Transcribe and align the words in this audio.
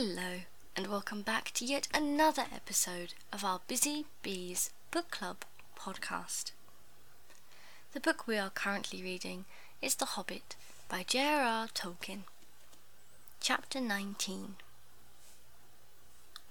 Hello, 0.00 0.42
and 0.76 0.86
welcome 0.86 1.22
back 1.22 1.50
to 1.54 1.64
yet 1.64 1.88
another 1.92 2.44
episode 2.54 3.14
of 3.32 3.44
our 3.44 3.58
Busy 3.66 4.06
Bees 4.22 4.70
Book 4.92 5.10
Club 5.10 5.38
podcast. 5.76 6.52
The 7.94 7.98
book 7.98 8.24
we 8.24 8.38
are 8.38 8.48
currently 8.50 9.02
reading 9.02 9.44
is 9.82 9.96
The 9.96 10.04
Hobbit 10.04 10.54
by 10.88 11.02
J.R.R. 11.02 11.66
Tolkien. 11.74 12.20
Chapter 13.40 13.80
19. 13.80 14.54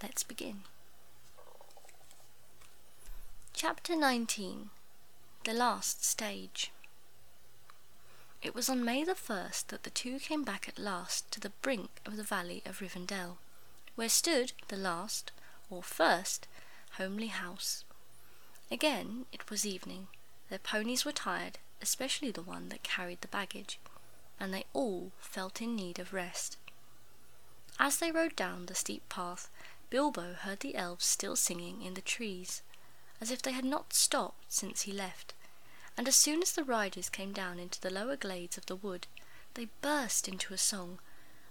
Let's 0.02 0.22
begin. 0.24 0.64
Chapter 3.54 3.96
19 3.96 4.68
The 5.44 5.54
Last 5.54 6.04
Stage. 6.04 6.70
It 8.40 8.54
was 8.54 8.68
on 8.68 8.84
May 8.84 9.02
the 9.02 9.16
first 9.16 9.68
that 9.68 9.82
the 9.82 9.90
two 9.90 10.20
came 10.20 10.44
back 10.44 10.68
at 10.68 10.78
last 10.78 11.30
to 11.32 11.40
the 11.40 11.50
brink 11.50 12.00
of 12.06 12.16
the 12.16 12.22
valley 12.22 12.62
of 12.64 12.78
Rivendell, 12.80 13.38
where 13.96 14.08
stood 14.08 14.52
the 14.68 14.76
last, 14.76 15.32
or 15.68 15.82
first, 15.82 16.46
homely 16.92 17.26
house. 17.26 17.84
Again 18.70 19.26
it 19.32 19.50
was 19.50 19.66
evening. 19.66 20.06
Their 20.50 20.60
ponies 20.60 21.04
were 21.04 21.12
tired, 21.12 21.58
especially 21.82 22.30
the 22.30 22.42
one 22.42 22.68
that 22.68 22.84
carried 22.84 23.22
the 23.22 23.28
baggage, 23.28 23.80
and 24.38 24.54
they 24.54 24.66
all 24.72 25.10
felt 25.18 25.60
in 25.60 25.74
need 25.74 25.98
of 25.98 26.12
rest. 26.12 26.56
As 27.80 27.98
they 27.98 28.12
rode 28.12 28.36
down 28.36 28.66
the 28.66 28.74
steep 28.74 29.08
path, 29.08 29.50
Bilbo 29.90 30.34
heard 30.34 30.60
the 30.60 30.76
elves 30.76 31.06
still 31.06 31.34
singing 31.34 31.82
in 31.82 31.94
the 31.94 32.00
trees, 32.00 32.62
as 33.20 33.32
if 33.32 33.42
they 33.42 33.52
had 33.52 33.64
not 33.64 33.92
stopped 33.92 34.52
since 34.52 34.82
he 34.82 34.92
left 34.92 35.34
and 35.98 36.06
as 36.06 36.14
soon 36.14 36.40
as 36.40 36.52
the 36.52 36.62
riders 36.62 37.08
came 37.08 37.32
down 37.32 37.58
into 37.58 37.80
the 37.80 37.90
lower 37.90 38.14
glades 38.14 38.56
of 38.56 38.64
the 38.66 38.76
wood, 38.76 39.08
they 39.54 39.66
burst 39.82 40.28
into 40.28 40.54
a 40.54 40.58
song 40.58 41.00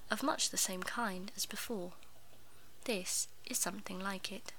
of 0.09 0.23
much 0.23 0.49
the 0.49 0.57
same 0.57 0.81
kind 0.81 1.33
as 1.35 1.45
before. 1.45 1.91
This 2.85 3.27
is 3.45 3.57
something 3.57 3.99
like 3.99 4.31
it. 4.31 4.53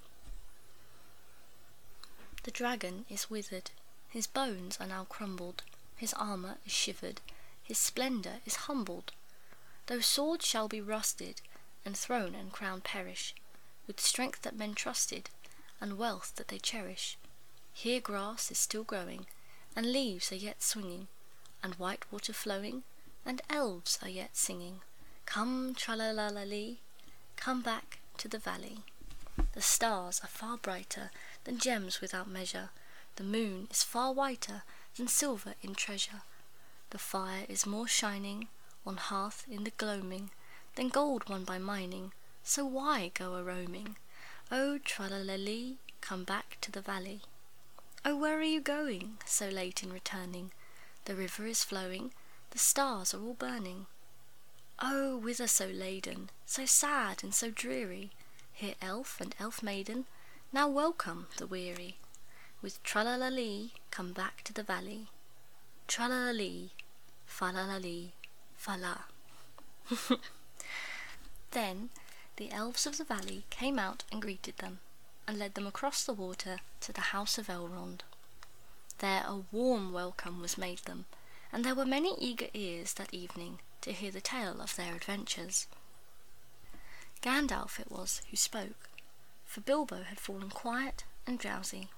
The 2.43 2.51
dragon 2.51 3.07
is 3.09 3.31
withered, 3.31 3.71
his 4.11 4.27
bones 4.27 4.77
are 4.79 4.87
now 4.87 5.05
crumbled, 5.05 5.63
his 5.97 6.13
armour 6.13 6.59
is 6.67 6.73
shivered, 6.73 7.23
his 7.63 7.79
splendour 7.79 8.41
is 8.45 8.67
humbled. 8.67 9.13
Though 9.87 10.01
swords 10.01 10.47
shall 10.47 10.69
be 10.69 10.83
rusted, 10.83 11.41
and 11.87 11.97
throne 11.97 12.35
and 12.35 12.53
crown 12.53 12.83
perish, 12.83 13.35
with 13.87 14.01
strength 14.01 14.43
that 14.43 14.55
men 14.55 14.75
trusted, 14.75 15.31
and 15.81 15.97
wealth 15.97 16.35
that 16.37 16.49
they 16.49 16.59
cherish, 16.59 17.17
here 17.73 18.01
grass 18.01 18.51
is 18.51 18.59
still 18.59 18.85
growing, 18.85 19.27
and 19.79 19.93
leaves 19.93 20.33
are 20.33 20.35
yet 20.35 20.61
swinging, 20.61 21.07
and 21.63 21.77
white 21.77 22.05
water 22.11 22.33
flowing, 22.33 22.83
and 23.25 23.41
elves 23.49 23.97
are 24.03 24.09
yet 24.09 24.37
singing. 24.37 24.81
Come, 25.25 25.73
tralalalee, 25.73 26.79
come 27.37 27.63
back 27.63 28.01
to 28.17 28.27
the 28.27 28.41
valley. 28.41 28.79
The 29.53 29.63
stars 29.63 30.21
are 30.25 30.27
far 30.27 30.57
brighter 30.57 31.13
than 31.45 31.59
gems 31.59 32.01
without 32.01 32.29
measure. 32.29 32.71
The 33.15 33.23
moon 33.23 33.69
is 33.71 33.85
far 33.85 34.13
whiter 34.13 34.63
than 34.97 35.07
silver 35.07 35.55
in 35.63 35.77
treasure. 35.77 36.23
The 36.91 36.99
fire 36.99 37.45
is 37.49 37.65
more 37.65 37.87
shining 37.87 38.49
on 38.85 38.97
hearth 38.97 39.45
in 39.49 39.63
the 39.63 39.71
gloaming 39.71 40.31
than 40.75 40.89
gold 40.89 41.29
won 41.29 41.45
by 41.45 41.59
mining. 41.59 42.11
So 42.43 42.67
why 42.67 43.13
go 43.15 43.37
a 43.37 43.45
roaming? 43.45 43.95
Oh, 44.51 44.81
tralalalee, 44.85 45.77
come 46.01 46.25
back 46.25 46.59
to 46.63 46.73
the 46.73 46.81
valley. 46.81 47.21
Oh, 48.05 48.17
where 48.17 48.39
are 48.39 48.43
you 48.43 48.61
going, 48.61 49.19
so 49.25 49.49
late 49.49 49.83
in 49.83 49.93
returning? 49.93 50.53
The 51.05 51.17
river 51.17 51.47
is 51.47 51.65
flowing, 51.65 52.13
the 52.51 52.59
stars 52.59 53.13
are 53.13 53.21
all 53.21 53.35
burning. 53.35 53.87
Oh, 54.79 55.17
whither 55.17 55.49
so 55.49 55.67
laden, 55.67 56.31
so 56.47 56.65
sad 56.65 57.25
and 57.25 57.35
so 57.35 57.51
dreary? 57.51 58.11
Here 58.53 58.75
elf 58.81 59.21
and 59.21 59.35
elf 59.41 59.63
maiden, 59.63 60.07
now 60.53 60.69
welcome 60.69 61.27
the 61.39 61.47
weary. 61.47 61.97
With 62.63 62.83
tralalalee, 62.85 63.73
come 63.91 64.13
back 64.13 64.43
to 64.45 64.53
the 64.53 64.63
valley. 64.63 65.09
Tralalalee, 65.89 66.71
falalalee, 67.27 68.13
fala. 68.57 69.07
then 71.51 71.91
the 72.37 72.53
elves 72.53 72.87
of 72.87 72.97
the 72.97 73.05
valley 73.05 73.45
came 73.51 73.79
out 73.79 74.05
and 74.13 74.23
greeted 74.23 74.59
them 74.59 74.79
and 75.29 75.39
led 75.39 75.55
them 75.55 75.67
across 75.67 76.05
the 76.05 76.15
water 76.15 76.59
to 76.81 76.91
the 76.91 77.13
house 77.13 77.37
of 77.37 77.49
Elrond. 77.49 78.01
There 78.97 79.23
a 79.27 79.45
warm 79.53 79.93
welcome 79.93 80.41
was 80.41 80.57
made 80.57 80.79
them, 80.79 81.05
and 81.53 81.65
there 81.65 81.75
were 81.75 81.85
many 81.85 82.17
eager 82.19 82.49
ears 82.55 82.95
that 82.95 83.13
evening 83.13 83.61
to 83.83 83.93
hear 83.93 84.11
the 84.11 84.23
tale 84.23 84.63
of 84.63 84.75
their 84.75 84.95
adventures. 84.95 85.67
Gandalf 87.21 87.79
it 87.79 87.93
was 87.93 88.23
who 88.31 88.39
spoke, 88.39 88.89
for 89.45 89.61
Bilbo 89.61 90.05
had 90.05 90.19
fallen 90.19 90.49
quiet 90.49 91.05
and 91.27 91.39
drowsy. 91.39 91.91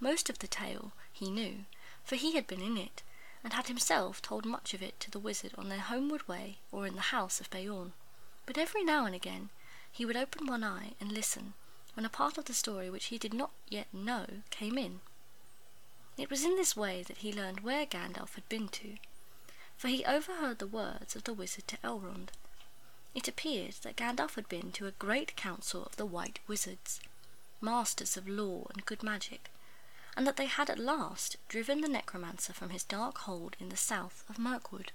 Most 0.00 0.30
of 0.30 0.38
the 0.38 0.48
tale 0.48 0.92
he 1.12 1.30
knew, 1.30 1.66
for 2.04 2.16
he 2.16 2.36
had 2.36 2.46
been 2.46 2.62
in 2.62 2.78
it, 2.78 3.02
and 3.44 3.52
had 3.52 3.66
himself 3.66 4.22
told 4.22 4.46
much 4.46 4.72
of 4.72 4.82
it 4.82 4.98
to 5.00 5.10
the 5.10 5.18
wizard 5.18 5.52
on 5.58 5.68
their 5.68 5.78
homeward 5.78 6.26
way 6.26 6.56
or 6.72 6.86
in 6.86 6.94
the 6.94 7.12
house 7.12 7.38
of 7.38 7.50
Beorn. 7.50 7.92
But 8.46 8.56
every 8.56 8.82
now 8.82 9.04
and 9.04 9.14
again 9.14 9.50
he 9.92 10.06
would 10.06 10.16
open 10.16 10.46
one 10.46 10.64
eye 10.64 10.94
and 10.98 11.12
listen 11.12 11.52
when 11.94 12.06
a 12.06 12.10
part 12.10 12.38
of 12.38 12.44
the 12.46 12.54
story 12.54 12.90
which 12.90 13.06
he 13.06 13.18
did 13.18 13.34
not 13.34 13.50
yet 13.68 13.92
know 13.92 14.26
came 14.50 14.78
in. 14.78 15.00
It 16.16 16.30
was 16.30 16.44
in 16.44 16.56
this 16.56 16.76
way 16.76 17.02
that 17.02 17.18
he 17.18 17.32
learned 17.32 17.60
where 17.60 17.86
Gandalf 17.86 18.34
had 18.34 18.48
been 18.48 18.68
to, 18.68 18.96
for 19.76 19.88
he 19.88 20.04
overheard 20.04 20.58
the 20.58 20.66
words 20.66 21.16
of 21.16 21.24
the 21.24 21.32
wizard 21.32 21.66
to 21.68 21.78
Elrond. 21.78 22.28
It 23.14 23.26
appeared 23.26 23.74
that 23.82 23.96
Gandalf 23.96 24.34
had 24.34 24.48
been 24.48 24.70
to 24.72 24.86
a 24.86 24.92
great 24.92 25.34
council 25.36 25.84
of 25.84 25.96
the 25.96 26.06
White 26.06 26.38
Wizards, 26.46 27.00
masters 27.60 28.16
of 28.16 28.28
law 28.28 28.66
and 28.72 28.84
good 28.84 29.02
magic, 29.02 29.50
and 30.16 30.26
that 30.26 30.36
they 30.36 30.46
had 30.46 30.68
at 30.68 30.78
last 30.78 31.36
driven 31.48 31.80
the 31.80 31.88
necromancer 31.88 32.52
from 32.52 32.70
his 32.70 32.84
dark 32.84 33.18
hold 33.18 33.56
in 33.58 33.68
the 33.68 33.76
south 33.76 34.24
of 34.28 34.38
Mirkwood. 34.38 34.92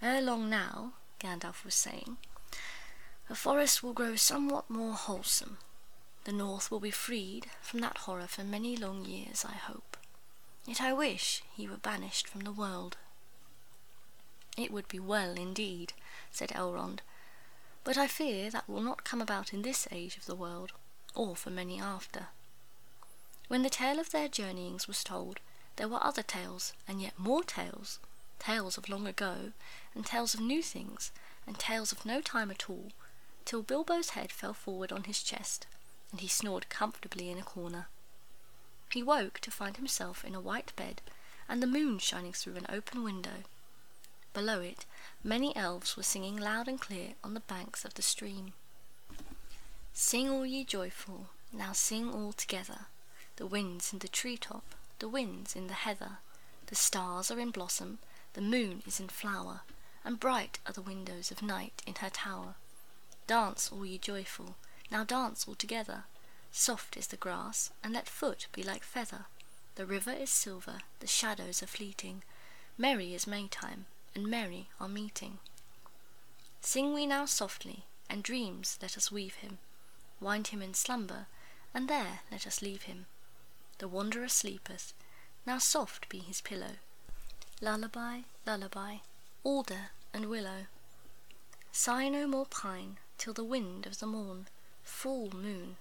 Ere 0.00 0.20
long 0.20 0.48
now, 0.48 0.92
Gandalf 1.18 1.64
was 1.64 1.74
saying, 1.74 2.18
the 3.28 3.34
forest 3.34 3.82
will 3.82 3.92
grow 3.92 4.16
somewhat 4.16 4.70
more 4.70 4.94
wholesome. 4.94 5.58
The 6.24 6.32
north 6.32 6.70
will 6.70 6.80
be 6.80 6.90
freed 6.90 7.46
from 7.60 7.80
that 7.80 7.98
horror 7.98 8.26
for 8.26 8.44
many 8.44 8.76
long 8.76 9.04
years, 9.04 9.44
I 9.44 9.54
hope. 9.54 9.96
Yet 10.64 10.80
I 10.80 10.92
wish 10.92 11.42
he 11.54 11.68
were 11.68 11.76
banished 11.76 12.28
from 12.28 12.42
the 12.42 12.52
world. 12.52 12.96
It 14.56 14.72
would 14.72 14.88
be 14.88 14.98
well 14.98 15.32
indeed, 15.32 15.92
said 16.30 16.50
Elrond, 16.50 17.00
but 17.84 17.96
I 17.96 18.06
fear 18.06 18.50
that 18.50 18.68
will 18.68 18.80
not 18.80 19.04
come 19.04 19.22
about 19.22 19.52
in 19.52 19.62
this 19.62 19.86
age 19.92 20.16
of 20.16 20.26
the 20.26 20.34
world, 20.34 20.72
or 21.14 21.36
for 21.36 21.50
many 21.50 21.80
after. 21.80 22.28
When 23.48 23.62
the 23.62 23.70
tale 23.70 24.00
of 24.00 24.10
their 24.10 24.28
journeyings 24.28 24.88
was 24.88 25.04
told, 25.04 25.38
there 25.76 25.88
were 25.88 26.02
other 26.02 26.22
tales, 26.22 26.72
and 26.88 27.00
yet 27.00 27.18
more 27.18 27.44
tales, 27.44 28.00
tales 28.38 28.76
of 28.76 28.88
long 28.88 29.06
ago, 29.06 29.52
and 29.94 30.04
tales 30.04 30.34
of 30.34 30.40
new 30.40 30.62
things, 30.62 31.12
and 31.46 31.58
tales 31.58 31.92
of 31.92 32.04
no 32.04 32.20
time 32.20 32.50
at 32.50 32.68
all, 32.68 32.90
till 33.46 33.62
Bilbo's 33.62 34.10
head 34.10 34.30
fell 34.32 34.52
forward 34.52 34.92
on 34.92 35.04
his 35.04 35.22
chest, 35.22 35.66
and 36.10 36.20
he 36.20 36.28
snored 36.28 36.68
comfortably 36.68 37.30
in 37.30 37.38
a 37.38 37.42
corner. 37.42 37.86
He 38.92 39.02
woke 39.02 39.38
to 39.40 39.50
find 39.50 39.76
himself 39.76 40.24
in 40.24 40.34
a 40.34 40.40
white 40.40 40.74
bed, 40.76 41.00
and 41.48 41.62
the 41.62 41.66
moon 41.66 41.98
shining 41.98 42.32
through 42.32 42.56
an 42.56 42.66
open 42.68 43.04
window. 43.04 43.44
Below 44.34 44.60
it, 44.60 44.84
many 45.22 45.54
elves 45.56 45.96
were 45.96 46.02
singing 46.02 46.36
loud 46.36 46.68
and 46.68 46.80
clear 46.80 47.14
on 47.22 47.34
the 47.34 47.40
banks 47.40 47.84
of 47.84 47.94
the 47.94 48.02
stream. 48.02 48.52
Sing 49.94 50.28
all 50.28 50.44
ye 50.44 50.64
joyful, 50.64 51.28
now 51.52 51.72
sing 51.72 52.12
all 52.12 52.32
together. 52.32 52.86
The 53.36 53.46
winds 53.46 53.92
in 53.92 54.00
the 54.00 54.08
tree 54.08 54.36
top, 54.36 54.74
the 54.98 55.08
winds 55.08 55.54
in 55.54 55.68
the 55.68 55.74
heather. 55.74 56.18
The 56.66 56.74
stars 56.74 57.30
are 57.30 57.38
in 57.38 57.50
blossom, 57.50 57.98
the 58.32 58.40
moon 58.40 58.82
is 58.86 58.98
in 58.98 59.08
flower, 59.08 59.60
and 60.04 60.18
bright 60.20 60.58
are 60.66 60.72
the 60.72 60.82
windows 60.82 61.30
of 61.30 61.42
night 61.42 61.82
in 61.86 61.94
her 61.96 62.10
tower. 62.10 62.56
Dance, 63.26 63.70
all 63.72 63.84
ye 63.84 63.98
joyful, 63.98 64.56
now 64.90 65.02
dance 65.04 65.46
all 65.48 65.54
together. 65.54 66.04
Soft 66.52 66.96
is 66.96 67.08
the 67.08 67.16
grass, 67.16 67.70
and 67.82 67.92
let 67.92 68.08
foot 68.08 68.46
be 68.52 68.62
like 68.62 68.84
feather. 68.84 69.26
The 69.74 69.84
river 69.86 70.12
is 70.12 70.30
silver, 70.30 70.78
the 71.00 71.06
shadows 71.06 71.62
are 71.62 71.66
fleeting. 71.66 72.22
Merry 72.78 73.14
is 73.14 73.26
Maytime, 73.26 73.86
and 74.14 74.26
merry 74.28 74.68
our 74.80 74.88
meeting. 74.88 75.38
Sing 76.60 76.94
we 76.94 77.04
now 77.04 77.26
softly, 77.26 77.84
and 78.08 78.22
dreams 78.22 78.78
let 78.80 78.96
us 78.96 79.12
weave 79.12 79.36
him. 79.36 79.58
Wind 80.20 80.48
him 80.48 80.62
in 80.62 80.72
slumber, 80.72 81.26
and 81.74 81.88
there 81.88 82.20
let 82.30 82.46
us 82.46 82.62
leave 82.62 82.82
him. 82.82 83.06
The 83.78 83.88
wanderer 83.88 84.28
sleepeth, 84.28 84.94
now 85.44 85.58
soft 85.58 86.08
be 86.08 86.20
his 86.20 86.40
pillow. 86.40 86.76
Lullaby, 87.60 88.20
lullaby, 88.46 88.96
alder 89.44 89.90
and 90.14 90.26
willow. 90.26 90.66
Sigh 91.72 92.08
no 92.08 92.26
more 92.26 92.46
pine, 92.46 92.98
till 93.18 93.32
the 93.32 93.44
wind 93.44 93.86
of 93.86 93.98
the 93.98 94.06
morn, 94.06 94.46
full 94.82 95.30
moon, 95.30 95.76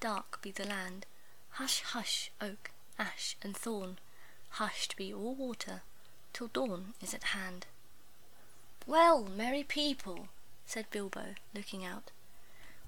dark 0.00 0.40
be 0.42 0.50
the 0.50 0.66
land. 0.66 1.06
Hush, 1.54 1.82
hush, 1.82 2.30
oak, 2.40 2.70
ash, 2.98 3.36
and 3.42 3.56
thorn, 3.56 3.98
hushed 4.50 4.96
be 4.96 5.12
all 5.12 5.34
water, 5.34 5.82
till 6.32 6.48
dawn 6.48 6.94
is 7.02 7.14
at 7.14 7.24
hand. 7.24 7.66
Well, 8.86 9.24
merry 9.24 9.62
people, 9.62 10.28
said 10.66 10.86
Bilbo, 10.90 11.34
looking 11.54 11.84
out. 11.84 12.10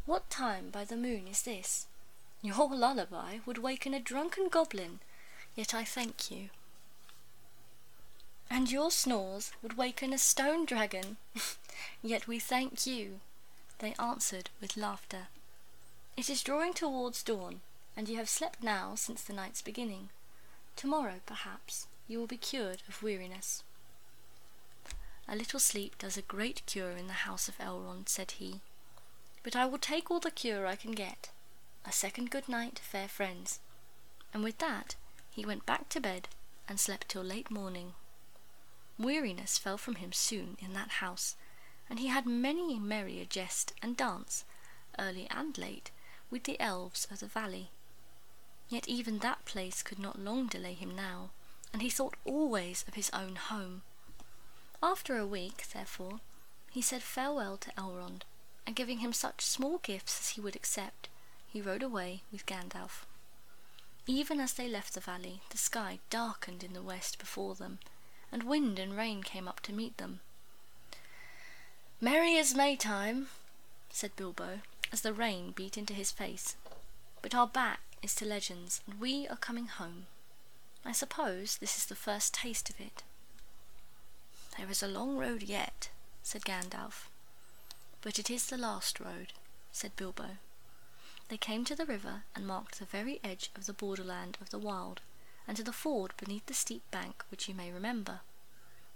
What 0.06 0.30
time 0.30 0.70
by 0.70 0.84
the 0.84 0.96
moon 0.96 1.28
is 1.28 1.42
this? 1.42 1.86
Your 2.40 2.68
lullaby 2.74 3.38
would 3.46 3.58
waken 3.58 3.94
a 3.94 4.00
drunken 4.00 4.48
goblin, 4.48 5.00
yet 5.54 5.74
I 5.74 5.84
thank 5.84 6.30
you. 6.30 6.50
And 8.50 8.70
your 8.70 8.90
snores 8.90 9.52
would 9.62 9.76
waken 9.76 10.12
a 10.12 10.18
stone 10.18 10.64
dragon, 10.64 11.18
yet 12.02 12.26
we 12.26 12.38
thank 12.38 12.86
you, 12.86 13.20
they 13.82 13.94
answered 13.98 14.48
with 14.60 14.76
laughter. 14.76 15.26
It 16.16 16.30
is 16.30 16.42
drawing 16.42 16.72
towards 16.72 17.22
dawn, 17.22 17.60
and 17.96 18.08
you 18.08 18.16
have 18.16 18.28
slept 18.28 18.62
now 18.62 18.94
since 18.94 19.22
the 19.22 19.32
night's 19.32 19.60
beginning. 19.60 20.08
Tomorrow, 20.76 21.16
perhaps, 21.26 21.88
you 22.06 22.18
will 22.18 22.28
be 22.28 22.36
cured 22.36 22.82
of 22.88 23.02
weariness. 23.02 23.64
A 25.28 25.34
little 25.34 25.58
sleep 25.58 25.98
does 25.98 26.16
a 26.16 26.22
great 26.22 26.62
cure 26.64 26.92
in 26.92 27.08
the 27.08 27.24
house 27.24 27.48
of 27.48 27.58
Elrond, 27.58 28.08
said 28.08 28.32
he. 28.32 28.60
But 29.42 29.56
I 29.56 29.66
will 29.66 29.78
take 29.78 30.10
all 30.10 30.20
the 30.20 30.30
cure 30.30 30.64
I 30.64 30.76
can 30.76 30.92
get. 30.92 31.30
A 31.84 31.90
second 31.90 32.30
good 32.30 32.48
night, 32.48 32.78
fair 32.78 33.08
friends. 33.08 33.58
And 34.32 34.44
with 34.44 34.58
that 34.58 34.94
he 35.30 35.44
went 35.44 35.66
back 35.66 35.88
to 35.88 36.00
bed 36.00 36.28
and 36.68 36.78
slept 36.78 37.08
till 37.08 37.24
late 37.24 37.50
morning. 37.50 37.94
Weariness 38.96 39.58
fell 39.58 39.76
from 39.76 39.96
him 39.96 40.12
soon 40.12 40.56
in 40.60 40.72
that 40.74 41.00
house, 41.02 41.34
and 41.92 42.00
he 42.00 42.06
had 42.08 42.24
many 42.24 42.78
merry 42.78 43.20
a 43.20 43.26
jest 43.26 43.74
and 43.82 43.98
dance, 43.98 44.46
early 44.98 45.28
and 45.28 45.58
late, 45.58 45.90
with 46.30 46.44
the 46.44 46.58
elves 46.58 47.06
of 47.10 47.20
the 47.20 47.26
valley. 47.26 47.68
Yet 48.70 48.88
even 48.88 49.18
that 49.18 49.44
place 49.44 49.82
could 49.82 49.98
not 49.98 50.18
long 50.18 50.46
delay 50.46 50.72
him 50.72 50.96
now, 50.96 51.32
and 51.70 51.82
he 51.82 51.90
thought 51.90 52.16
always 52.24 52.82
of 52.88 52.94
his 52.94 53.10
own 53.10 53.36
home. 53.36 53.82
After 54.82 55.18
a 55.18 55.26
week, 55.26 55.66
therefore, 55.74 56.20
he 56.70 56.80
said 56.80 57.02
farewell 57.02 57.58
to 57.58 57.70
Elrond, 57.72 58.22
and 58.66 58.74
giving 58.74 59.00
him 59.00 59.12
such 59.12 59.44
small 59.44 59.76
gifts 59.76 60.18
as 60.18 60.28
he 60.30 60.40
would 60.40 60.56
accept, 60.56 61.10
he 61.46 61.60
rode 61.60 61.82
away 61.82 62.22
with 62.32 62.46
Gandalf. 62.46 63.04
Even 64.06 64.40
as 64.40 64.54
they 64.54 64.66
left 64.66 64.94
the 64.94 65.00
valley, 65.00 65.42
the 65.50 65.58
sky 65.58 65.98
darkened 66.08 66.64
in 66.64 66.72
the 66.72 66.80
west 66.80 67.18
before 67.18 67.54
them, 67.54 67.80
and 68.32 68.44
wind 68.44 68.78
and 68.78 68.96
rain 68.96 69.22
came 69.22 69.46
up 69.46 69.60
to 69.60 69.74
meet 69.74 69.98
them. 69.98 70.20
Merry 72.04 72.36
as 72.36 72.52
Maytime, 72.52 73.28
said 73.88 74.16
Bilbo, 74.16 74.58
as 74.90 75.02
the 75.02 75.12
rain 75.12 75.52
beat 75.52 75.78
into 75.78 75.94
his 75.94 76.10
face, 76.10 76.56
but 77.22 77.32
our 77.32 77.46
back 77.46 77.78
is 78.02 78.12
to 78.16 78.24
legends, 78.24 78.80
and 78.88 78.98
we 78.98 79.28
are 79.28 79.36
coming 79.36 79.68
home. 79.68 80.06
I 80.84 80.90
suppose 80.90 81.58
this 81.58 81.78
is 81.78 81.86
the 81.86 81.94
first 81.94 82.34
taste 82.34 82.68
of 82.68 82.80
it. 82.80 83.04
There 84.58 84.68
is 84.68 84.82
a 84.82 84.88
long 84.88 85.16
road 85.16 85.44
yet, 85.44 85.90
said 86.24 86.42
Gandalf. 86.44 87.08
But 88.00 88.18
it 88.18 88.28
is 88.30 88.46
the 88.46 88.58
last 88.58 88.98
road, 88.98 89.32
said 89.70 89.94
Bilbo. 89.94 90.38
They 91.28 91.36
came 91.36 91.64
to 91.66 91.76
the 91.76 91.86
river 91.86 92.24
and 92.34 92.44
marked 92.44 92.80
the 92.80 92.84
very 92.84 93.20
edge 93.22 93.52
of 93.54 93.66
the 93.66 93.72
borderland 93.72 94.38
of 94.40 94.50
the 94.50 94.58
wild, 94.58 95.02
and 95.46 95.56
to 95.56 95.62
the 95.62 95.72
ford 95.72 96.14
beneath 96.16 96.46
the 96.46 96.52
steep 96.52 96.82
bank 96.90 97.22
which 97.30 97.48
you 97.48 97.54
may 97.54 97.70
remember. 97.70 98.22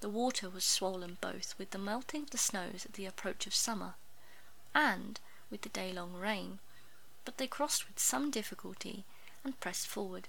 The 0.01 0.09
water 0.11 0.51
was 0.51 0.65
swollen 0.65 1.19
both 1.21 1.55
with 1.59 1.71
the 1.71 1.79
melting 1.79 2.25
of 2.25 2.31
the 2.31 2.39
snows 2.39 2.85
at 2.85 2.93
the 2.95 3.07
approach 3.07 3.47
of 3.47 3.55
summer, 3.55 3.95
and 4.75 5.19
with 5.51 5.63
the 5.63 5.69
day-long 5.69 6.15
rain, 6.15 6.59
but 7.25 7.39
they 7.39 7.47
crossed 7.47 7.89
with 7.89 7.99
some 7.99 8.31
difficulty 8.31 9.05
and 9.43 9.59
pressed 9.59 9.87
forward, 9.87 10.29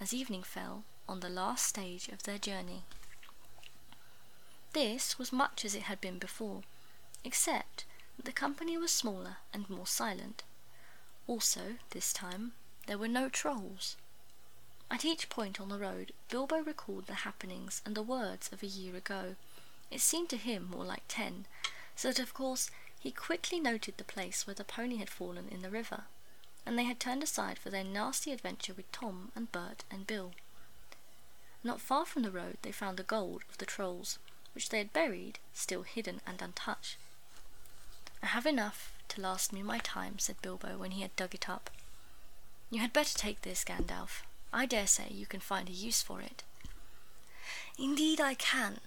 as 0.00 0.14
evening 0.14 0.42
fell, 0.42 0.84
on 1.08 1.20
the 1.20 1.28
last 1.28 1.66
stage 1.66 2.08
of 2.08 2.22
their 2.22 2.38
journey. 2.38 2.84
This 4.72 5.18
was 5.18 5.32
much 5.32 5.64
as 5.64 5.74
it 5.74 5.82
had 5.82 6.00
been 6.00 6.18
before, 6.18 6.62
except 7.24 7.84
that 8.16 8.24
the 8.24 8.32
company 8.32 8.78
was 8.78 8.92
smaller 8.92 9.38
and 9.52 9.68
more 9.68 9.86
silent. 9.86 10.44
Also, 11.26 11.76
this 11.90 12.12
time, 12.12 12.52
there 12.86 12.98
were 12.98 13.08
no 13.08 13.28
trolls. 13.28 13.96
At 14.92 15.06
each 15.06 15.30
point 15.30 15.58
on 15.58 15.70
the 15.70 15.78
road, 15.78 16.12
Bilbo 16.28 16.58
recalled 16.58 17.06
the 17.06 17.24
happenings 17.24 17.80
and 17.86 17.94
the 17.94 18.02
words 18.02 18.50
of 18.52 18.62
a 18.62 18.66
year 18.66 18.94
ago. 18.94 19.36
It 19.90 20.02
seemed 20.02 20.28
to 20.28 20.36
him 20.36 20.68
more 20.70 20.84
like 20.84 21.04
ten, 21.08 21.46
so 21.96 22.08
that 22.08 22.18
of 22.22 22.34
course 22.34 22.70
he 23.00 23.10
quickly 23.10 23.58
noted 23.58 23.96
the 23.96 24.04
place 24.04 24.46
where 24.46 24.52
the 24.54 24.64
pony 24.64 24.96
had 24.96 25.08
fallen 25.08 25.48
in 25.48 25.62
the 25.62 25.70
river, 25.70 26.04
and 26.66 26.78
they 26.78 26.84
had 26.84 27.00
turned 27.00 27.22
aside 27.22 27.58
for 27.58 27.70
their 27.70 27.82
nasty 27.82 28.32
adventure 28.32 28.74
with 28.74 28.92
Tom 28.92 29.32
and 29.34 29.50
Bert 29.50 29.82
and 29.90 30.06
Bill. 30.06 30.32
Not 31.64 31.80
far 31.80 32.04
from 32.04 32.22
the 32.22 32.30
road 32.30 32.58
they 32.60 32.70
found 32.70 32.98
the 32.98 33.02
gold 33.02 33.44
of 33.48 33.56
the 33.56 33.64
trolls, 33.64 34.18
which 34.54 34.68
they 34.68 34.76
had 34.76 34.92
buried, 34.92 35.38
still 35.54 35.84
hidden 35.84 36.20
and 36.26 36.42
untouched. 36.42 36.98
I 38.22 38.26
have 38.26 38.44
enough 38.44 38.92
to 39.08 39.22
last 39.22 39.54
me 39.54 39.62
my 39.62 39.78
time, 39.78 40.18
said 40.18 40.42
Bilbo 40.42 40.76
when 40.76 40.90
he 40.90 41.00
had 41.00 41.16
dug 41.16 41.34
it 41.34 41.48
up. 41.48 41.70
You 42.70 42.80
had 42.80 42.92
better 42.92 43.16
take 43.16 43.40
this, 43.40 43.64
Gandalf. 43.64 44.22
I 44.52 44.66
dare 44.66 44.86
say 44.86 45.08
you 45.10 45.26
can 45.26 45.40
find 45.40 45.68
a 45.68 45.72
use 45.72 46.02
for 46.02 46.20
it. 46.20 46.42
Indeed 47.78 48.20
I 48.20 48.34
can, 48.34 48.80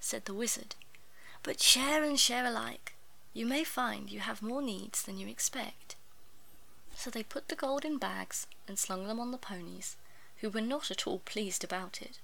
said 0.00 0.24
the 0.24 0.34
wizard, 0.34 0.74
but 1.42 1.60
share 1.60 2.02
and 2.02 2.18
share 2.18 2.46
alike. 2.46 2.94
You 3.32 3.46
may 3.46 3.64
find 3.64 4.10
you 4.10 4.20
have 4.20 4.42
more 4.42 4.62
needs 4.62 5.02
than 5.02 5.18
you 5.18 5.28
expect. 5.28 5.94
So 6.96 7.10
they 7.10 7.22
put 7.22 7.48
the 7.48 7.56
gold 7.56 7.84
in 7.84 7.98
bags 7.98 8.46
and 8.66 8.78
slung 8.78 9.06
them 9.06 9.20
on 9.20 9.30
the 9.30 9.38
ponies, 9.38 9.96
who 10.38 10.50
were 10.50 10.60
not 10.60 10.90
at 10.90 11.06
all 11.06 11.20
pleased 11.20 11.62
about 11.62 12.00
it. 12.00 12.18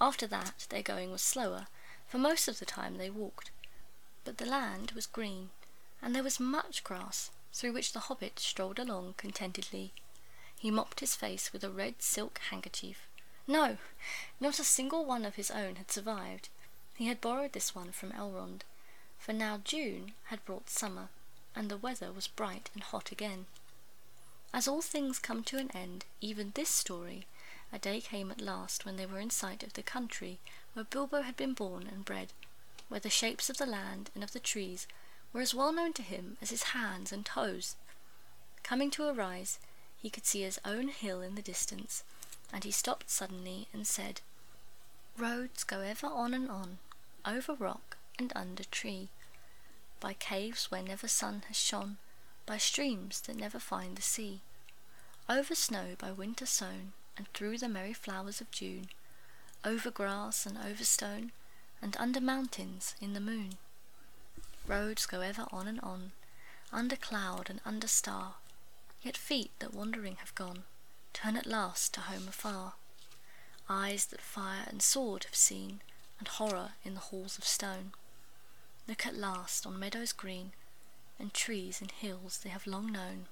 After 0.00 0.26
that 0.26 0.66
their 0.68 0.82
going 0.82 1.10
was 1.10 1.22
slower, 1.22 1.66
for 2.06 2.18
most 2.18 2.48
of 2.48 2.58
the 2.58 2.66
time 2.66 2.96
they 2.96 3.10
walked, 3.10 3.50
but 4.24 4.38
the 4.38 4.46
land 4.46 4.92
was 4.92 5.06
green 5.06 5.50
and 6.02 6.14
there 6.14 6.22
was 6.22 6.40
much 6.40 6.82
grass, 6.84 7.30
through 7.52 7.72
which 7.72 7.92
the 7.92 8.00
hobbit 8.00 8.38
strolled 8.38 8.78
along 8.78 9.14
contentedly. 9.16 9.92
He 10.60 10.70
mopped 10.70 11.00
his 11.00 11.16
face 11.16 11.54
with 11.54 11.64
a 11.64 11.70
red 11.70 12.02
silk 12.02 12.38
handkerchief. 12.50 13.08
No, 13.46 13.78
not 14.40 14.58
a 14.58 14.64
single 14.64 15.06
one 15.06 15.24
of 15.24 15.36
his 15.36 15.50
own 15.50 15.76
had 15.76 15.90
survived. 15.90 16.50
He 16.96 17.06
had 17.06 17.22
borrowed 17.22 17.54
this 17.54 17.74
one 17.74 17.92
from 17.92 18.12
Elrond, 18.12 18.60
for 19.18 19.32
now 19.32 19.62
June 19.64 20.12
had 20.24 20.44
brought 20.44 20.68
summer, 20.68 21.08
and 21.56 21.70
the 21.70 21.78
weather 21.78 22.12
was 22.12 22.28
bright 22.28 22.68
and 22.74 22.82
hot 22.82 23.10
again. 23.10 23.46
As 24.52 24.68
all 24.68 24.82
things 24.82 25.18
come 25.18 25.42
to 25.44 25.56
an 25.56 25.70
end, 25.70 26.04
even 26.20 26.50
this 26.50 26.68
story, 26.68 27.26
a 27.72 27.78
day 27.78 28.02
came 28.02 28.30
at 28.30 28.42
last 28.42 28.84
when 28.84 28.96
they 28.96 29.06
were 29.06 29.18
in 29.18 29.30
sight 29.30 29.62
of 29.62 29.72
the 29.72 29.82
country 29.82 30.40
where 30.74 30.84
Bilbo 30.84 31.22
had 31.22 31.38
been 31.38 31.54
born 31.54 31.86
and 31.86 32.04
bred, 32.04 32.34
where 32.88 33.00
the 33.00 33.08
shapes 33.08 33.48
of 33.48 33.56
the 33.56 33.64
land 33.64 34.10
and 34.14 34.22
of 34.22 34.32
the 34.32 34.38
trees 34.38 34.86
were 35.32 35.40
as 35.40 35.54
well 35.54 35.72
known 35.72 35.94
to 35.94 36.02
him 36.02 36.36
as 36.42 36.50
his 36.50 36.74
hands 36.74 37.12
and 37.12 37.24
toes. 37.24 37.76
Coming 38.62 38.90
to 38.90 39.08
a 39.08 39.14
rise, 39.14 39.58
he 40.00 40.10
could 40.10 40.26
see 40.26 40.42
his 40.42 40.58
own 40.64 40.88
hill 40.88 41.20
in 41.20 41.34
the 41.34 41.42
distance, 41.42 42.02
and 42.52 42.64
he 42.64 42.70
stopped 42.70 43.10
suddenly 43.10 43.68
and 43.72 43.86
said, 43.86 44.20
Roads 45.16 45.64
go 45.64 45.80
ever 45.80 46.06
on 46.06 46.32
and 46.32 46.50
on, 46.50 46.78
over 47.26 47.54
rock 47.54 47.98
and 48.18 48.32
under 48.34 48.64
tree, 48.64 49.10
by 50.00 50.14
caves 50.14 50.70
where 50.70 50.82
never 50.82 51.06
sun 51.06 51.42
has 51.48 51.56
shone, 51.58 51.98
by 52.46 52.56
streams 52.56 53.20
that 53.22 53.36
never 53.36 53.58
find 53.58 53.96
the 53.96 54.02
sea, 54.02 54.40
over 55.28 55.54
snow 55.54 55.94
by 55.98 56.10
winter 56.10 56.46
sown, 56.46 56.92
and 57.16 57.28
through 57.34 57.58
the 57.58 57.68
merry 57.68 57.92
flowers 57.92 58.40
of 58.40 58.50
June, 58.50 58.88
over 59.64 59.90
grass 59.90 60.46
and 60.46 60.56
over 60.56 60.84
stone, 60.84 61.32
and 61.82 61.96
under 61.98 62.20
mountains 62.20 62.94
in 63.00 63.12
the 63.12 63.20
moon. 63.20 63.58
Roads 64.66 65.04
go 65.04 65.20
ever 65.20 65.46
on 65.52 65.68
and 65.68 65.80
on, 65.80 66.12
under 66.72 66.96
cloud 66.96 67.50
and 67.50 67.60
under 67.66 67.86
star, 67.86 68.36
yet 69.02 69.16
feet 69.16 69.50
that 69.58 69.74
wandering 69.74 70.16
have 70.16 70.34
gone, 70.34 70.64
turn 71.12 71.36
at 71.36 71.46
last 71.46 71.94
to 71.94 72.00
home 72.00 72.28
afar. 72.28 72.74
Eyes 73.68 74.06
that 74.06 74.20
fire 74.20 74.64
and 74.68 74.82
sword 74.82 75.24
have 75.24 75.34
seen, 75.34 75.80
and 76.18 76.28
horror 76.28 76.72
in 76.84 76.94
the 76.94 77.00
halls 77.00 77.38
of 77.38 77.44
stone, 77.44 77.92
look 78.88 79.06
at 79.06 79.14
last 79.14 79.66
on 79.66 79.78
meadows 79.78 80.12
green, 80.12 80.52
and 81.18 81.32
trees 81.32 81.80
and 81.80 81.90
hills 81.90 82.38
they 82.42 82.50
have 82.50 82.66
long 82.66 82.90
known. 82.90 83.26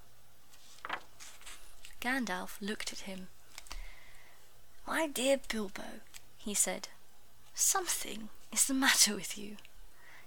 Gandalf 2.01 2.61
looked 2.61 2.93
at 2.93 3.01
him. 3.01 3.29
My 4.87 5.07
dear 5.07 5.39
Bilbo, 5.49 6.01
he 6.39 6.55
said, 6.55 6.89
something 7.55 8.29
is 8.53 8.67
the 8.67 8.75
matter 8.75 9.15
with 9.15 9.37
you. 9.37 9.57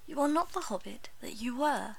You 0.05 0.19
are 0.19 0.27
not 0.27 0.51
the 0.51 0.61
hobbit 0.61 1.09
that 1.21 1.41
you 1.41 1.57
were. 1.57 1.95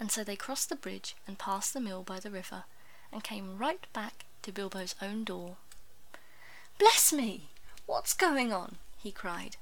And 0.00 0.10
so 0.12 0.22
they 0.22 0.36
crossed 0.36 0.68
the 0.68 0.76
bridge 0.76 1.16
and 1.26 1.38
passed 1.38 1.74
the 1.74 1.80
mill 1.80 2.02
by 2.02 2.20
the 2.20 2.30
river, 2.30 2.64
and 3.12 3.24
came 3.24 3.58
right 3.58 3.86
back 3.92 4.24
to 4.42 4.52
Bilbo's 4.52 4.94
own 5.02 5.24
door. 5.24 5.56
Bless 6.78 7.12
me! 7.12 7.48
What's 7.86 8.12
going 8.12 8.52
on? 8.52 8.76
he 8.98 9.10
cried. 9.10 9.56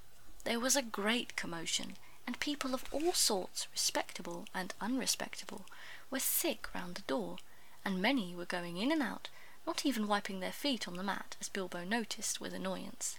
There 0.44 0.60
was 0.60 0.76
a 0.76 0.82
great 0.82 1.36
commotion, 1.36 1.96
and 2.26 2.38
people 2.40 2.74
of 2.74 2.84
all 2.92 3.12
sorts, 3.12 3.68
respectable 3.72 4.46
and 4.54 4.74
unrespectable, 4.80 5.64
were 6.10 6.18
thick 6.18 6.68
round 6.74 6.96
the 6.96 7.02
door, 7.02 7.38
and 7.84 8.02
many 8.02 8.34
were 8.34 8.44
going 8.44 8.76
in 8.76 8.92
and 8.92 9.02
out, 9.02 9.28
not 9.66 9.86
even 9.86 10.06
wiping 10.06 10.40
their 10.40 10.52
feet 10.52 10.86
on 10.86 10.96
the 10.96 11.02
mat, 11.02 11.36
as 11.40 11.48
Bilbo 11.48 11.84
noticed 11.84 12.40
with 12.40 12.52
annoyance. 12.52 13.18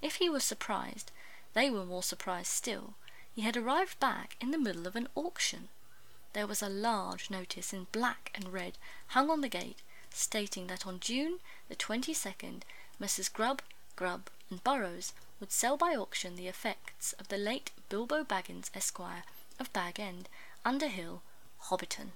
If 0.00 0.16
he 0.16 0.28
was 0.28 0.44
surprised, 0.44 1.10
they 1.54 1.70
were 1.70 1.84
more 1.84 2.02
surprised 2.02 2.48
still, 2.48 2.94
he 3.34 3.42
had 3.42 3.56
arrived 3.56 3.98
back 3.98 4.36
in 4.40 4.50
the 4.50 4.58
middle 4.58 4.86
of 4.86 4.94
an 4.94 5.08
auction. 5.14 5.68
There 6.34 6.48
was 6.48 6.62
a 6.62 6.68
large 6.68 7.30
notice 7.30 7.72
in 7.72 7.86
black 7.92 8.32
and 8.34 8.52
red 8.52 8.76
hung 9.08 9.30
on 9.30 9.40
the 9.40 9.48
gate 9.48 9.78
stating 10.10 10.66
that 10.66 10.84
on 10.84 10.98
June 10.98 11.38
the 11.68 11.76
22nd 11.76 12.62
Messrs. 12.98 13.28
Grubb, 13.28 13.62
Grubb, 13.94 14.28
and 14.50 14.62
Burrowes 14.64 15.12
would 15.38 15.52
sell 15.52 15.76
by 15.76 15.94
auction 15.94 16.34
the 16.34 16.48
effects 16.48 17.12
of 17.14 17.28
the 17.28 17.36
late 17.36 17.70
Bilbo 17.88 18.24
Baggins, 18.24 18.68
Esquire, 18.74 19.22
of 19.60 19.72
Bag 19.72 20.00
End, 20.00 20.28
Underhill, 20.64 21.22
Hobbiton. 21.66 22.10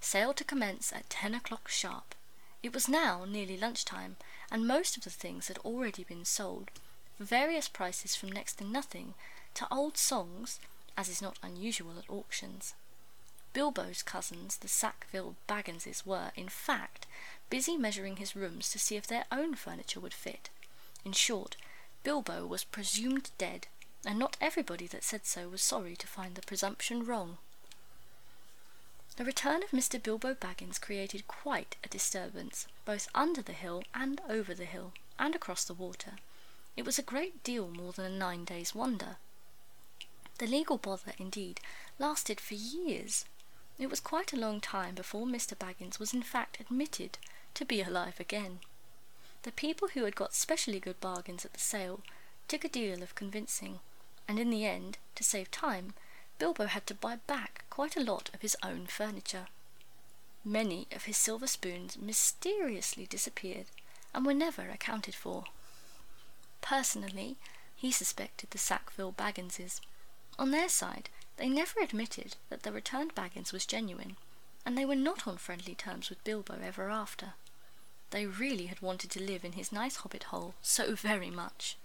Sale 0.00 0.34
to 0.34 0.42
commence 0.42 0.92
at 0.92 1.08
ten 1.08 1.32
o'clock 1.32 1.68
sharp. 1.68 2.16
It 2.60 2.74
was 2.74 2.88
now 2.88 3.24
nearly 3.24 3.56
lunchtime, 3.56 4.16
and 4.50 4.66
most 4.66 4.96
of 4.96 5.04
the 5.04 5.10
things 5.10 5.46
had 5.46 5.58
already 5.58 6.02
been 6.02 6.24
sold, 6.24 6.72
for 7.16 7.22
various 7.22 7.68
prices 7.68 8.16
from 8.16 8.32
next 8.32 8.54
to 8.54 8.64
nothing 8.64 9.14
to 9.54 9.72
old 9.72 9.96
songs, 9.96 10.58
as 10.96 11.08
is 11.08 11.22
not 11.22 11.38
unusual 11.40 12.00
at 12.00 12.10
auctions. 12.10 12.74
Bilbo's 13.52 14.02
cousins, 14.02 14.56
the 14.56 14.68
Sackville 14.68 15.36
Bagginses, 15.46 16.06
were, 16.06 16.32
in 16.36 16.48
fact, 16.48 17.06
busy 17.50 17.76
measuring 17.76 18.16
his 18.16 18.34
rooms 18.34 18.70
to 18.70 18.78
see 18.78 18.96
if 18.96 19.06
their 19.06 19.26
own 19.30 19.54
furniture 19.54 20.00
would 20.00 20.14
fit. 20.14 20.48
In 21.04 21.12
short, 21.12 21.56
Bilbo 22.02 22.46
was 22.46 22.64
presumed 22.64 23.30
dead, 23.38 23.66
and 24.04 24.18
not 24.18 24.36
everybody 24.40 24.86
that 24.86 25.04
said 25.04 25.26
so 25.26 25.48
was 25.48 25.62
sorry 25.62 25.96
to 25.96 26.06
find 26.06 26.34
the 26.34 26.42
presumption 26.42 27.04
wrong. 27.04 27.38
The 29.16 29.24
return 29.24 29.62
of 29.62 29.70
Mr. 29.70 30.02
Bilbo 30.02 30.34
Baggins 30.34 30.80
created 30.80 31.28
quite 31.28 31.76
a 31.84 31.88
disturbance, 31.88 32.66
both 32.86 33.08
under 33.14 33.42
the 33.42 33.52
hill 33.52 33.84
and 33.94 34.20
over 34.28 34.54
the 34.54 34.64
hill, 34.64 34.92
and 35.18 35.34
across 35.34 35.64
the 35.64 35.74
water. 35.74 36.12
It 36.76 36.86
was 36.86 36.98
a 36.98 37.02
great 37.02 37.44
deal 37.44 37.68
more 37.68 37.92
than 37.92 38.06
a 38.06 38.16
nine 38.16 38.44
days' 38.44 38.74
wonder. 38.74 39.16
The 40.38 40.46
legal 40.46 40.78
bother, 40.78 41.12
indeed, 41.18 41.60
lasted 41.98 42.40
for 42.40 42.54
years. 42.54 43.26
It 43.82 43.90
was 43.90 43.98
quite 43.98 44.32
a 44.32 44.36
long 44.36 44.60
time 44.60 44.94
before 44.94 45.26
Mr. 45.26 45.58
Baggins 45.58 45.98
was 45.98 46.14
in 46.14 46.22
fact 46.22 46.60
admitted 46.60 47.18
to 47.54 47.64
be 47.64 47.82
alive 47.82 48.20
again. 48.20 48.60
The 49.42 49.50
people 49.50 49.88
who 49.88 50.04
had 50.04 50.14
got 50.14 50.34
specially 50.34 50.78
good 50.78 51.00
bargains 51.00 51.44
at 51.44 51.52
the 51.52 51.58
sale 51.58 52.00
took 52.46 52.64
a 52.64 52.68
deal 52.68 53.02
of 53.02 53.16
convincing, 53.16 53.80
and 54.28 54.38
in 54.38 54.50
the 54.50 54.64
end, 54.64 54.98
to 55.16 55.24
save 55.24 55.50
time, 55.50 55.94
Bilbo 56.38 56.66
had 56.66 56.86
to 56.86 56.94
buy 56.94 57.16
back 57.26 57.64
quite 57.70 57.96
a 57.96 58.04
lot 58.04 58.30
of 58.32 58.42
his 58.42 58.56
own 58.62 58.86
furniture. 58.86 59.48
Many 60.44 60.86
of 60.92 61.06
his 61.06 61.16
silver 61.16 61.48
spoons 61.48 61.98
mysteriously 61.98 63.06
disappeared 63.06 63.66
and 64.14 64.24
were 64.24 64.32
never 64.32 64.70
accounted 64.70 65.16
for. 65.16 65.46
Personally, 66.60 67.36
he 67.74 67.90
suspected 67.90 68.52
the 68.52 68.58
Sackville 68.58 69.10
Bagginses. 69.10 69.80
On 70.38 70.52
their 70.52 70.68
side, 70.68 71.08
they 71.36 71.48
never 71.48 71.80
admitted 71.80 72.36
that 72.50 72.62
the 72.62 72.72
returned 72.72 73.14
Baggins 73.14 73.52
was 73.52 73.66
genuine, 73.66 74.16
and 74.64 74.76
they 74.76 74.84
were 74.84 74.94
not 74.94 75.26
on 75.26 75.38
friendly 75.38 75.74
terms 75.74 76.08
with 76.10 76.22
Bilbo 76.24 76.58
ever 76.62 76.90
after. 76.90 77.34
They 78.10 78.26
really 78.26 78.66
had 78.66 78.82
wanted 78.82 79.10
to 79.12 79.22
live 79.22 79.44
in 79.44 79.52
his 79.52 79.72
nice 79.72 79.96
hobbit 79.96 80.24
hole 80.24 80.54
so 80.62 80.94
very 80.94 81.30
much. 81.30 81.76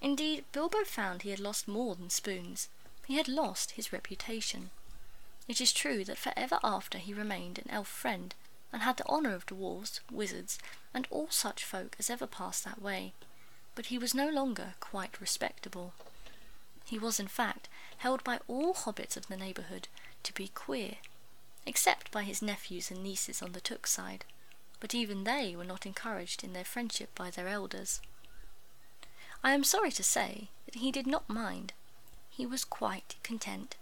Indeed, 0.00 0.44
Bilbo 0.52 0.84
found 0.84 1.22
he 1.22 1.30
had 1.30 1.40
lost 1.40 1.68
more 1.68 1.94
than 1.94 2.10
spoons. 2.10 2.68
He 3.06 3.16
had 3.16 3.28
lost 3.28 3.72
his 3.72 3.92
reputation. 3.92 4.70
It 5.46 5.60
is 5.60 5.72
true 5.72 6.04
that 6.04 6.18
forever 6.18 6.58
after 6.62 6.98
he 6.98 7.14
remained 7.14 7.58
an 7.58 7.70
elf 7.70 7.88
friend, 7.88 8.34
and 8.72 8.82
had 8.82 8.96
the 8.96 9.06
honour 9.06 9.34
of 9.34 9.46
dwarfs, 9.46 10.00
wizards, 10.10 10.58
and 10.92 11.06
all 11.10 11.28
such 11.30 11.64
folk 11.64 11.96
as 11.98 12.10
ever 12.10 12.26
passed 12.26 12.64
that 12.64 12.82
way, 12.82 13.12
but 13.74 13.86
he 13.86 13.98
was 13.98 14.14
no 14.14 14.28
longer 14.28 14.74
quite 14.80 15.20
respectable. 15.20 15.92
He 16.84 16.98
was, 16.98 17.20
in 17.20 17.28
fact, 17.28 17.68
held 18.04 18.22
by 18.22 18.38
all 18.46 18.74
hobbits 18.74 19.16
of 19.16 19.28
the 19.28 19.36
neighbourhood 19.36 19.88
to 20.22 20.34
be 20.34 20.48
queer, 20.48 20.96
except 21.64 22.10
by 22.10 22.22
his 22.22 22.42
nephews 22.42 22.90
and 22.90 23.02
nieces 23.02 23.40
on 23.40 23.52
the 23.52 23.62
Took 23.62 23.86
side, 23.86 24.26
but 24.78 24.94
even 24.94 25.24
they 25.24 25.56
were 25.56 25.64
not 25.64 25.86
encouraged 25.86 26.44
in 26.44 26.52
their 26.52 26.66
friendship 26.66 27.08
by 27.14 27.30
their 27.30 27.48
elders. 27.48 28.02
I 29.42 29.52
am 29.52 29.64
sorry 29.64 29.90
to 29.92 30.02
say 30.02 30.50
that 30.66 30.74
he 30.74 30.92
did 30.92 31.06
not 31.06 31.30
mind. 31.30 31.72
He 32.28 32.44
was 32.44 32.62
quite 32.62 33.16
content, 33.22 33.74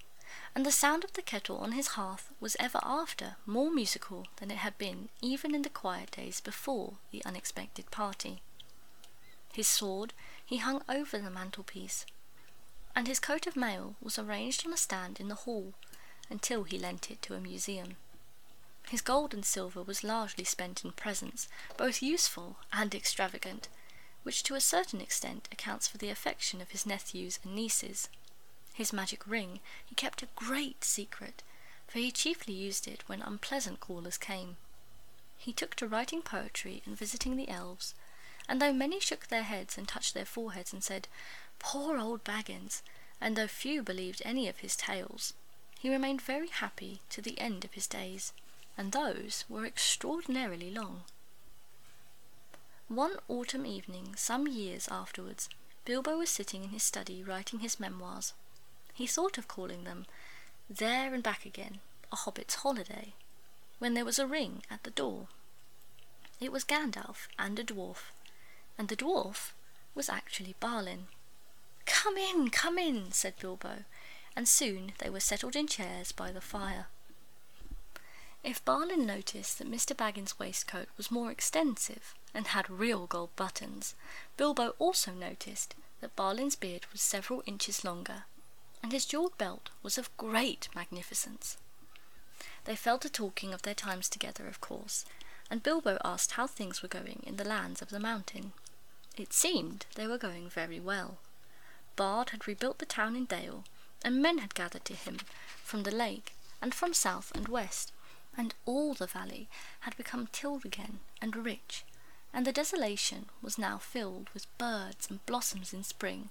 and 0.55 0.65
the 0.65 0.71
sound 0.71 1.03
of 1.03 1.15
the 1.15 1.23
kettle 1.23 1.59
on 1.59 1.73
his 1.73 1.99
hearth 1.99 2.31
was 2.39 2.57
ever 2.61 2.79
after 2.85 3.35
more 3.45 3.73
musical 3.73 4.29
than 4.37 4.53
it 4.53 4.59
had 4.59 4.79
been 4.79 5.09
even 5.21 5.53
in 5.53 5.63
the 5.63 5.69
quiet 5.69 6.13
days 6.13 6.41
before 6.41 6.93
the 7.11 7.25
unexpected 7.25 7.91
party. 7.91 8.41
His 9.53 9.67
sword 9.67 10.13
he 10.47 10.59
hung 10.59 10.81
over 10.89 11.19
the 11.19 11.29
mantelpiece, 11.29 12.07
and 12.95 13.07
his 13.07 13.21
coat 13.21 13.47
of 13.47 13.57
mail 13.57 13.97
was 14.01 14.19
arranged 14.19 14.67
on 14.67 14.73
a 14.73 14.77
stand 14.77 15.19
in 15.21 15.29
the 15.29 15.35
hall 15.35 15.75
until 16.31 16.65
he 16.65 16.79
lent 16.79 17.11
it 17.11 17.23
to 17.23 17.35
a 17.35 17.41
museum. 17.41 17.97
His 18.89 19.01
gold 19.01 19.33
and 19.33 19.45
silver 19.45 19.83
was 19.83 20.05
largely 20.05 20.45
spent 20.45 20.85
in 20.85 20.93
presents, 20.93 21.49
both 21.77 22.03
useful 22.03 22.57
and 22.73 22.95
extravagant, 22.95 23.69
which 24.23 24.43
to 24.45 24.55
a 24.55 24.61
certain 24.61 25.01
extent 25.01 25.49
accounts 25.51 25.89
for 25.89 25.99
the 25.99 26.11
affection 26.11 26.61
of 26.61 26.71
his 26.71 26.85
nephews 26.87 27.39
and 27.43 27.55
nieces. 27.55 28.09
His 28.75 28.93
magic 28.93 29.27
ring 29.27 29.61
he 29.85 29.95
kept 29.95 30.23
a 30.23 30.29
great 30.37 30.85
secret, 30.85 31.43
for 31.87 31.99
he 31.99 32.11
chiefly 32.11 32.55
used 32.55 32.89
it 32.89 33.05
when 33.07 33.23
unpleasant 33.23 33.81
callers 33.81 34.17
came. 34.17 34.57
He 35.37 35.53
took 35.53 35.75
to 35.77 35.89
writing 35.89 36.23
poetry 36.23 36.83
and 36.87 36.97
visiting 36.97 37.37
the 37.37 37.49
elves, 37.49 37.95
and 38.49 38.61
though 38.61 38.73
many 38.73 39.01
shook 39.01 39.27
their 39.29 39.43
heads 39.43 39.77
and 39.77 39.87
touched 39.87 40.15
their 40.15 40.25
foreheads 40.25 40.73
and 40.73 40.83
said, 40.83 41.09
Poor 41.63 41.97
old 41.97 42.25
Baggins, 42.25 42.83
and 43.21 43.37
though 43.37 43.47
few 43.47 43.83
believed 43.83 44.21
any 44.25 44.49
of 44.49 44.59
his 44.59 44.77
tales, 44.77 45.33
he 45.79 45.89
remained 45.89 46.21
very 46.21 46.49
happy 46.49 47.01
to 47.11 47.23
the 47.23 47.39
end 47.41 47.65
of 47.65 47.73
his 47.73 47.87
days, 47.87 48.33
and 48.77 48.93
those 48.93 49.45
were 49.49 49.65
extraordinarily 49.65 50.71
long. 50.71 51.05
One 52.89 53.17
autumn 53.29 53.65
evening, 53.65 54.15
some 54.17 54.47
years 54.47 54.89
afterwards, 54.89 55.49
Bilbo 55.85 56.19
was 56.19 56.31
sitting 56.31 56.65
in 56.65 56.71
his 56.71 56.83
study 56.83 57.23
writing 57.23 57.61
his 57.61 57.81
memoirs. 57.81 58.35
He 58.93 59.07
thought 59.07 59.39
of 59.39 59.49
calling 59.49 59.85
them 59.85 60.07
There 60.69 61.15
and 61.15 61.23
Back 61.23 61.47
Again, 61.47 61.79
A 62.11 62.17
Hobbit's 62.17 62.57
Holiday, 62.57 63.15
when 63.79 63.95
there 63.95 64.05
was 64.05 64.19
a 64.19 64.27
ring 64.27 64.63
at 64.71 64.83
the 64.83 64.91
door. 64.91 65.29
It 66.41 66.53
was 66.53 66.65
Gandalf 66.65 67.29
and 67.39 67.59
a 67.59 67.65
dwarf, 67.65 68.11
and 68.77 68.89
the 68.89 68.97
dwarf 68.97 69.53
was 69.95 70.09
actually 70.09 70.55
Balin. 70.61 71.07
Come 71.87 72.17
in, 72.17 72.51
come 72.51 72.79
in, 72.79 73.13
said 73.13 73.35
Bilbo, 73.41 73.85
and 74.35 74.49
soon 74.49 74.93
they 74.99 75.11
were 75.11 75.21
settled 75.21 75.57
in 75.57 75.67
chairs 75.67 76.13
by 76.13 76.33
the 76.33 76.41
fire. 76.41 76.87
If 78.43 78.65
Balin 78.65 79.07
noticed 79.07 79.59
that 79.59 79.71
Mr. 79.71 79.97
Baggins's 79.97 80.39
waistcoat 80.39 80.89
was 80.97 81.13
more 81.13 81.31
extensive 81.31 82.15
and 82.35 82.49
had 82.49 82.69
real 82.69 83.07
gold 83.07 83.35
buttons, 83.37 83.95
Bilbo 84.37 84.75
also 84.81 85.13
noticed 85.13 85.77
that 86.01 86.17
Balin's 86.17 86.57
beard 86.57 86.87
was 86.91 87.01
several 87.01 87.45
inches 87.47 87.85
longer, 87.85 88.25
and 88.83 88.91
his 88.91 89.07
jewelled 89.07 89.39
belt 89.39 89.71
was 89.83 89.97
of 89.97 90.17
great 90.17 90.69
magnificence. 90.75 91.57
They 92.65 92.75
fell 92.75 92.99
to 92.99 93.09
talking 93.09 93.53
of 93.53 93.63
their 93.63 93.75
times 93.75 94.09
together, 94.09 94.49
of 94.49 94.61
course, 94.61 95.05
and 95.49 95.63
Bilbo 95.63 95.99
asked 96.05 96.33
how 96.33 96.47
things 96.49 96.83
were 96.83 96.89
going 96.89 97.23
in 97.25 97.37
the 97.37 97.45
lands 97.45 97.81
of 97.81 97.91
the 97.91 98.01
mountain. 98.01 98.53
It 99.17 99.33
seemed 99.33 99.87
they 99.95 100.09
were 100.09 100.19
going 100.19 100.49
very 100.49 100.81
well. 100.81 101.19
Bard 101.97 102.31
had 102.31 102.47
rebuilt 102.47 102.79
the 102.79 102.87
town 102.87 103.17
in 103.17 103.27
Dale, 103.27 103.65
and 104.05 104.23
men 104.23 104.39
had 104.39 104.55
gathered 104.55 104.85
to 104.87 104.95
him 104.95 105.19
from 105.63 105.83
the 105.83 105.91
lake 105.91 106.35
and 106.61 106.75
from 106.75 106.95
south 106.95 107.33
and 107.35 107.49
west, 107.49 107.93
and 108.37 108.55
all 108.65 108.95
the 108.95 109.07
valley 109.07 109.49
had 109.81 109.97
become 109.97 110.29
tilled 110.29 110.65
again 110.65 111.01
and 111.21 111.37
rich, 111.37 111.85
and 112.33 112.47
the 112.47 112.53
desolation 112.53 113.29
was 113.43 113.59
now 113.59 113.79
filled 113.79 114.31
with 114.31 114.59
birds 114.59 115.09
and 115.11 115.25
blossoms 115.27 115.75
in 115.75 115.85
spring, 115.85 116.31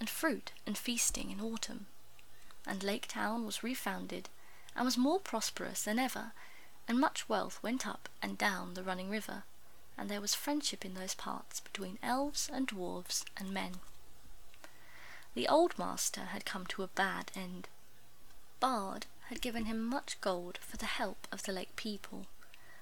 and 0.00 0.10
fruit 0.10 0.52
and 0.66 0.76
feasting 0.76 1.30
in 1.30 1.40
autumn. 1.40 1.86
And 2.66 2.82
Lake 2.82 3.06
Town 3.06 3.46
was 3.46 3.62
refounded, 3.62 4.28
and 4.74 4.84
was 4.84 4.98
more 4.98 5.20
prosperous 5.20 5.82
than 5.82 5.98
ever, 5.98 6.32
and 6.88 6.98
much 6.98 7.28
wealth 7.28 7.62
went 7.62 7.86
up 7.86 8.08
and 8.20 8.36
down 8.36 8.74
the 8.74 8.82
running 8.82 9.08
river, 9.08 9.44
and 9.96 10.08
there 10.10 10.20
was 10.20 10.34
friendship 10.34 10.84
in 10.84 10.94
those 10.94 11.14
parts 11.14 11.60
between 11.60 11.98
elves 12.02 12.50
and 12.52 12.66
dwarfs 12.66 13.24
and 13.36 13.50
men. 13.50 13.76
The 15.36 15.48
old 15.48 15.78
master 15.78 16.22
had 16.32 16.46
come 16.46 16.64
to 16.68 16.82
a 16.82 16.88
bad 16.88 17.30
end. 17.34 17.68
Bard 18.58 19.04
had 19.28 19.42
given 19.42 19.66
him 19.66 19.84
much 19.84 20.18
gold 20.22 20.58
for 20.62 20.78
the 20.78 20.86
help 20.86 21.28
of 21.30 21.42
the 21.42 21.52
lake 21.52 21.76
people, 21.76 22.24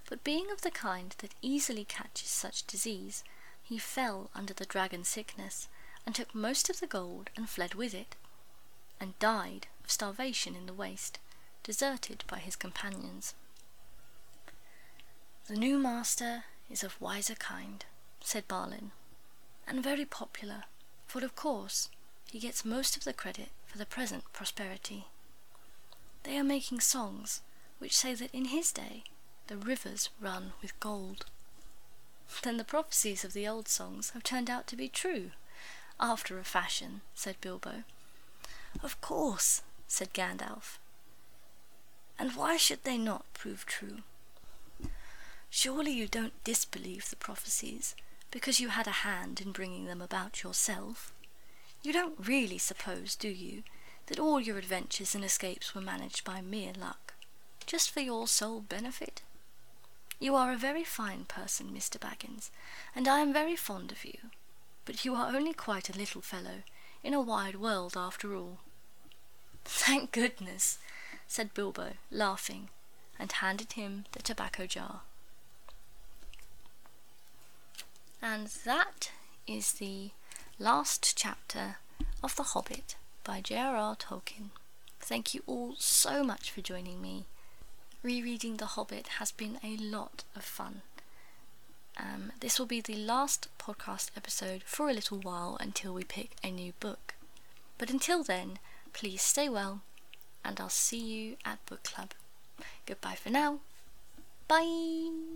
but 0.08 0.22
being 0.22 0.52
of 0.52 0.60
the 0.60 0.70
kind 0.70 1.16
that 1.18 1.34
easily 1.42 1.84
catches 1.84 2.28
such 2.28 2.64
disease, 2.64 3.24
he 3.64 3.76
fell 3.76 4.30
under 4.36 4.54
the 4.54 4.66
dragon 4.66 5.02
sickness, 5.02 5.66
and 6.06 6.14
took 6.14 6.32
most 6.32 6.70
of 6.70 6.78
the 6.78 6.86
gold 6.86 7.28
and 7.34 7.50
fled 7.50 7.74
with 7.74 7.92
it, 7.92 8.14
and 9.00 9.18
died 9.18 9.66
of 9.82 9.90
starvation 9.90 10.54
in 10.54 10.66
the 10.66 10.72
waste, 10.72 11.18
deserted 11.64 12.22
by 12.28 12.38
his 12.38 12.54
companions. 12.54 13.34
The 15.48 15.56
new 15.56 15.76
master 15.76 16.44
is 16.70 16.84
of 16.84 17.00
wiser 17.00 17.34
kind, 17.34 17.84
said 18.20 18.46
Balin, 18.46 18.92
and 19.66 19.82
very 19.82 20.04
popular, 20.04 20.66
for 21.08 21.24
of 21.24 21.34
course 21.34 21.90
he 22.34 22.40
gets 22.40 22.64
most 22.64 22.96
of 22.96 23.04
the 23.04 23.12
credit 23.12 23.50
for 23.64 23.78
the 23.78 23.86
present 23.86 24.24
prosperity. 24.32 25.04
They 26.24 26.36
are 26.36 26.42
making 26.42 26.80
songs 26.80 27.42
which 27.78 27.96
say 27.96 28.12
that 28.12 28.34
in 28.34 28.46
his 28.46 28.72
day 28.72 29.04
the 29.46 29.56
rivers 29.56 30.10
run 30.20 30.52
with 30.60 30.80
gold. 30.80 31.26
Then 32.42 32.56
the 32.56 32.64
prophecies 32.64 33.22
of 33.22 33.34
the 33.34 33.46
old 33.46 33.68
songs 33.68 34.10
have 34.10 34.24
turned 34.24 34.50
out 34.50 34.66
to 34.66 34.74
be 34.74 34.88
true, 34.88 35.30
after 36.00 36.36
a 36.36 36.42
fashion, 36.42 37.02
said 37.14 37.36
Bilbo. 37.40 37.84
Of 38.82 39.00
course, 39.00 39.62
said 39.86 40.12
Gandalf. 40.12 40.78
And 42.18 42.34
why 42.34 42.56
should 42.56 42.82
they 42.82 42.98
not 42.98 43.32
prove 43.32 43.64
true? 43.64 43.98
Surely 45.50 45.92
you 45.92 46.08
don't 46.08 46.42
disbelieve 46.42 47.10
the 47.10 47.14
prophecies 47.16 47.94
because 48.32 48.58
you 48.58 48.70
had 48.70 48.88
a 48.88 49.04
hand 49.06 49.40
in 49.40 49.52
bringing 49.52 49.84
them 49.84 50.02
about 50.02 50.42
yourself. 50.42 51.13
You 51.84 51.92
don't 51.92 52.14
really 52.18 52.56
suppose, 52.56 53.14
do 53.14 53.28
you, 53.28 53.62
that 54.06 54.18
all 54.18 54.40
your 54.40 54.56
adventures 54.56 55.14
and 55.14 55.22
escapes 55.22 55.74
were 55.74 55.82
managed 55.82 56.24
by 56.24 56.40
mere 56.40 56.72
luck, 56.72 57.12
just 57.66 57.90
for 57.90 58.00
your 58.00 58.26
sole 58.26 58.62
benefit? 58.62 59.20
You 60.18 60.34
are 60.34 60.50
a 60.50 60.56
very 60.56 60.82
fine 60.82 61.26
person, 61.26 61.66
Mr. 61.76 62.00
Baggins, 62.00 62.48
and 62.96 63.06
I 63.06 63.18
am 63.18 63.34
very 63.34 63.54
fond 63.54 63.92
of 63.92 64.02
you, 64.02 64.16
but 64.86 65.04
you 65.04 65.14
are 65.14 65.36
only 65.36 65.52
quite 65.52 65.90
a 65.90 65.98
little 65.98 66.22
fellow 66.22 66.62
in 67.02 67.12
a 67.12 67.20
wide 67.20 67.56
world 67.56 67.98
after 67.98 68.34
all. 68.34 68.60
Thank 69.66 70.10
goodness, 70.10 70.78
said 71.28 71.52
Bilbo, 71.52 71.94
laughing, 72.10 72.70
and 73.18 73.30
handed 73.30 73.74
him 73.74 74.06
the 74.12 74.22
tobacco 74.22 74.66
jar. 74.66 75.02
And 78.22 78.46
that 78.64 79.10
is 79.46 79.74
the 79.74 80.12
last 80.58 81.16
chapter 81.16 81.76
of 82.22 82.36
The 82.36 82.42
Hobbit 82.42 82.96
by 83.24 83.40
J.R.R. 83.40 83.96
Tolkien. 83.96 84.50
Thank 85.00 85.34
you 85.34 85.42
all 85.46 85.74
so 85.78 86.22
much 86.22 86.50
for 86.50 86.60
joining 86.60 87.02
me. 87.02 87.24
Rereading 88.02 88.56
The 88.56 88.66
Hobbit 88.66 89.08
has 89.18 89.32
been 89.32 89.58
a 89.62 89.76
lot 89.76 90.24
of 90.36 90.44
fun. 90.44 90.82
Um, 91.98 92.32
this 92.40 92.58
will 92.58 92.66
be 92.66 92.80
the 92.80 92.96
last 92.96 93.48
podcast 93.58 94.10
episode 94.16 94.62
for 94.64 94.88
a 94.88 94.94
little 94.94 95.18
while 95.18 95.56
until 95.60 95.94
we 95.94 96.04
pick 96.04 96.32
a 96.42 96.50
new 96.50 96.72
book. 96.80 97.14
But 97.78 97.90
until 97.90 98.22
then, 98.22 98.58
please 98.92 99.22
stay 99.22 99.48
well, 99.48 99.80
and 100.44 100.60
I'll 100.60 100.68
see 100.68 100.98
you 101.00 101.36
at 101.44 101.64
book 101.66 101.82
club. 101.82 102.10
Goodbye 102.86 103.16
for 103.16 103.30
now. 103.30 103.58
Bye! 104.46 105.33